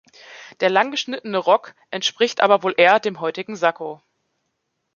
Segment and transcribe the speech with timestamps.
[0.61, 4.01] Der lang geschnittene Rock entspricht aber wohl eher dem heutigen Sakko.